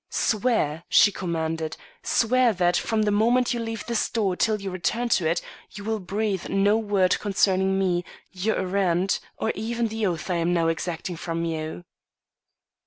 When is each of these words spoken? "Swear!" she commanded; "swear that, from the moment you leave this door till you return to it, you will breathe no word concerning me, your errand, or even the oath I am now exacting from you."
"Swear!" 0.09 0.81
she 0.89 1.11
commanded; 1.11 1.77
"swear 2.01 2.53
that, 2.53 2.75
from 2.75 3.03
the 3.03 3.11
moment 3.11 3.53
you 3.53 3.59
leave 3.59 3.85
this 3.85 4.09
door 4.09 4.35
till 4.35 4.59
you 4.59 4.71
return 4.71 5.09
to 5.09 5.27
it, 5.29 5.43
you 5.73 5.83
will 5.83 5.99
breathe 5.99 6.49
no 6.49 6.75
word 6.75 7.19
concerning 7.19 7.77
me, 7.77 8.03
your 8.31 8.57
errand, 8.57 9.19
or 9.37 9.51
even 9.53 9.89
the 9.89 10.07
oath 10.07 10.27
I 10.31 10.37
am 10.37 10.55
now 10.55 10.69
exacting 10.69 11.17
from 11.17 11.45
you." 11.45 11.83